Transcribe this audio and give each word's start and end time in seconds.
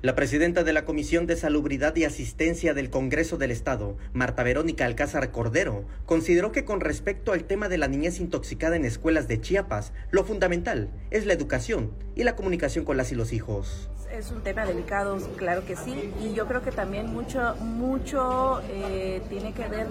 La 0.00 0.14
presidenta 0.14 0.62
de 0.62 0.72
la 0.72 0.84
Comisión 0.84 1.26
de 1.26 1.34
Salubridad 1.34 1.96
y 1.96 2.04
Asistencia 2.04 2.72
del 2.72 2.88
Congreso 2.88 3.36
del 3.36 3.50
Estado, 3.50 3.96
Marta 4.12 4.44
Verónica 4.44 4.84
Alcázar 4.84 5.32
Cordero, 5.32 5.82
consideró 6.06 6.52
que 6.52 6.64
con 6.64 6.80
respecto 6.80 7.32
al 7.32 7.42
tema 7.42 7.68
de 7.68 7.78
la 7.78 7.88
niñez 7.88 8.20
intoxicada 8.20 8.76
en 8.76 8.84
escuelas 8.84 9.26
de 9.26 9.40
Chiapas, 9.40 9.92
lo 10.12 10.22
fundamental 10.22 10.88
es 11.10 11.26
la 11.26 11.32
educación 11.32 11.90
y 12.14 12.22
la 12.22 12.36
comunicación 12.36 12.84
con 12.84 12.96
las 12.96 13.10
y 13.10 13.16
los 13.16 13.32
hijos. 13.32 13.90
Es 14.12 14.30
un 14.30 14.40
tema 14.42 14.64
delicado, 14.64 15.18
claro 15.36 15.66
que 15.66 15.74
sí, 15.74 16.12
y 16.22 16.32
yo 16.32 16.46
creo 16.46 16.62
que 16.62 16.70
también 16.70 17.12
mucho, 17.12 17.56
mucho 17.56 18.62
eh, 18.70 19.20
tiene 19.28 19.52
que 19.52 19.66
ver 19.66 19.88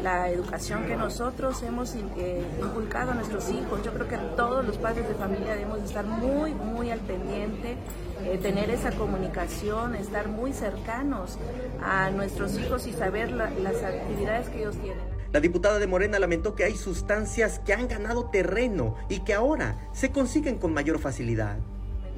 la 0.00 0.30
educación 0.30 0.86
que 0.86 0.96
nosotros 0.96 1.62
hemos 1.64 1.96
eh, 1.96 2.44
inculcado 2.62 3.10
a 3.10 3.14
nuestros 3.14 3.50
hijos. 3.50 3.84
Yo 3.84 3.92
creo 3.92 4.06
que 4.06 4.16
todos 4.36 4.64
los 4.64 4.78
padres 4.78 5.06
de 5.08 5.14
familia 5.16 5.54
debemos 5.54 5.82
estar 5.82 6.06
muy, 6.06 6.54
muy 6.54 6.90
al 6.90 7.00
pendiente, 7.00 7.76
eh, 8.24 8.38
tener 8.40 8.70
esa 8.70 8.92
comunicación, 8.92 9.94
estar 9.94 10.28
muy 10.28 10.52
cercanos 10.52 11.38
a 11.82 12.10
nuestros 12.10 12.58
hijos 12.58 12.86
y 12.86 12.92
saber 12.92 13.30
las 13.32 13.82
actividades 13.82 14.48
que 14.48 14.60
ellos 14.60 14.76
tienen. 14.76 15.18
La 15.32 15.40
diputada 15.40 15.78
de 15.78 15.86
Morena 15.86 16.18
lamentó 16.18 16.54
que 16.54 16.64
hay 16.64 16.74
sustancias 16.74 17.60
que 17.60 17.74
han 17.74 17.86
ganado 17.86 18.30
terreno 18.30 18.96
y 19.10 19.20
que 19.20 19.34
ahora 19.34 19.88
se 19.92 20.10
consiguen 20.10 20.58
con 20.58 20.72
mayor 20.72 20.98
facilidad. 20.98 21.58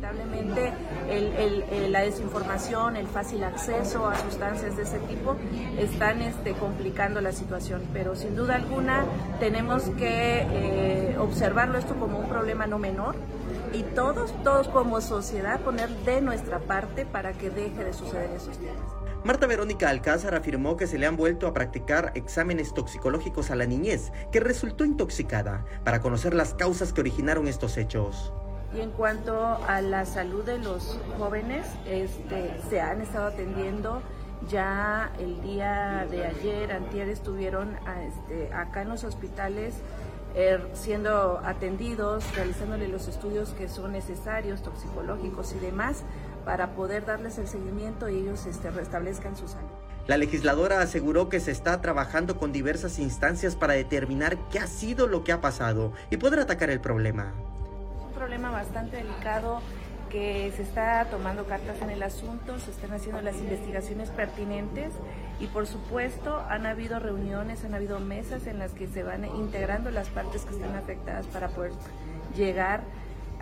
Lamentablemente 0.01 0.73
el, 1.11 1.93
la 1.93 2.01
desinformación, 2.01 2.97
el 2.97 3.07
fácil 3.07 3.45
acceso 3.45 4.09
a 4.09 4.17
sustancias 4.17 4.75
de 4.77 4.85
ese 4.85 4.99
tipo 5.01 5.37
están 5.79 6.23
este, 6.23 6.55
complicando 6.55 7.21
la 7.21 7.33
situación, 7.33 7.83
pero 7.93 8.17
sin 8.17 8.35
duda 8.35 8.55
alguna 8.55 9.05
tenemos 9.41 9.91
que 9.99 10.47
eh, 10.51 11.17
observarlo 11.19 11.77
esto 11.77 11.97
como 11.97 12.19
un 12.19 12.29
problema 12.29 12.67
no 12.67 12.79
menor 12.79 13.15
y 13.75 13.83
todos, 13.83 14.33
todos 14.43 14.69
como 14.69 15.03
sociedad 15.03 15.61
poner 15.61 15.91
de 15.91 16.23
nuestra 16.23 16.61
parte 16.61 17.05
para 17.05 17.35
que 17.35 17.51
deje 17.51 17.85
de 17.85 17.93
suceder 17.93 18.30
esos 18.30 18.57
temas. 18.57 18.80
Marta 19.23 19.47
Verónica 19.47 19.91
Alcázar 19.91 20.35
afirmó 20.35 20.79
que 20.79 20.87
se 20.87 20.99
le 20.99 21.07
han 21.07 21.19
vuelto 21.19 21.46
a 21.46 21.52
practicar 21.52 22.13
exámenes 22.15 22.73
toxicológicos 22.73 23.51
a 23.51 23.55
la 23.55 23.67
niñez, 23.67 24.13
que 24.33 24.41
resultó 24.41 24.87
intoxicada, 24.87 25.67
para 25.85 26.01
conocer 26.01 26.33
las 26.33 26.55
causas 26.55 26.95
que 26.95 27.02
originaron 27.02 27.46
estos 27.46 27.77
hechos. 27.77 28.33
Y 28.73 28.80
en 28.80 28.90
cuanto 28.90 29.59
a 29.66 29.80
la 29.80 30.04
salud 30.04 30.45
de 30.45 30.59
los 30.59 30.99
jóvenes, 31.18 31.66
este, 31.87 32.60
se 32.68 32.80
han 32.80 33.01
estado 33.01 33.27
atendiendo. 33.27 34.01
Ya 34.49 35.12
el 35.18 35.43
día 35.43 36.07
de 36.10 36.27
ayer, 36.27 36.73
antier, 36.73 37.09
estuvieron 37.09 37.77
este, 38.07 38.54
acá 38.54 38.82
en 38.82 38.88
los 38.88 39.04
hospitales 39.04 39.74
eh, 40.35 40.59
siendo 40.73 41.40
atendidos, 41.45 42.24
realizándole 42.37 42.87
los 42.87 43.09
estudios 43.09 43.51
que 43.51 43.68
son 43.68 43.93
necesarios, 43.93 44.62
toxicológicos 44.62 45.52
y 45.52 45.59
demás, 45.59 46.05
para 46.45 46.74
poder 46.74 47.05
darles 47.05 47.38
el 47.38 47.49
seguimiento 47.49 48.09
y 48.09 48.18
ellos 48.18 48.46
este, 48.46 48.71
restablezcan 48.71 49.37
su 49.37 49.49
salud. 49.49 49.68
La 50.07 50.16
legisladora 50.16 50.80
aseguró 50.80 51.29
que 51.29 51.40
se 51.40 51.51
está 51.51 51.80
trabajando 51.80 52.38
con 52.38 52.52
diversas 52.52 52.99
instancias 52.99 53.57
para 53.57 53.74
determinar 53.74 54.38
qué 54.51 54.60
ha 54.60 54.66
sido 54.66 55.07
lo 55.07 55.24
que 55.24 55.32
ha 55.32 55.40
pasado 55.40 55.93
y 56.10 56.16
poder 56.16 56.40
atacar 56.40 56.71
el 56.71 56.80
problema 56.80 57.34
problema 58.21 58.51
bastante 58.51 58.99
delicado 58.99 59.63
que 60.10 60.52
se 60.54 60.60
está 60.60 61.07
tomando 61.07 61.46
cartas 61.46 61.80
en 61.80 61.88
el 61.88 62.02
asunto, 62.02 62.59
se 62.59 62.71
están 62.71 62.93
haciendo 62.93 63.23
las 63.23 63.37
investigaciones 63.37 64.10
pertinentes 64.10 64.93
y 65.41 65.47
por 65.47 65.66
supuesto 65.66 66.44
han 66.50 66.66
habido 66.66 66.99
reuniones, 66.99 67.65
han 67.65 67.72
habido 67.72 67.99
mesas 67.99 68.47
en 68.47 68.59
las 68.59 68.72
que 68.72 68.88
se 68.88 69.03
van 69.03 69.25
integrando 69.25 69.91
las 69.91 70.09
partes 70.09 70.44
que 70.44 70.50
están 70.50 70.77
afectadas 70.77 71.27
para 71.28 71.49
poder 71.49 71.72
llegar 72.37 72.82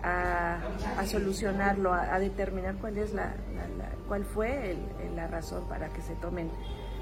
a, 0.01 0.59
solucionarlo, 1.07 1.93
a, 1.93 2.17
determinar 2.19 2.75
cuál 2.75 2.99
es 2.99 3.13
la, 3.13 3.33
cuál 4.07 4.23
fue 4.23 4.77
la 5.13 5.27
razón 5.27 5.67
para 5.67 5.89
que 5.89 6.01
se 6.01 6.15
tomen 6.15 6.49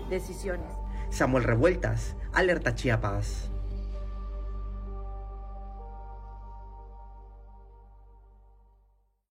decisiones. 0.09 0.71
Samuel 1.11 1.43
Revueltas, 1.43 2.15
Alerta 2.33 2.73
Chiapas. 2.73 3.51